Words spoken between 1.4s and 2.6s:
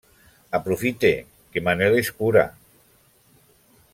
que Manel escura.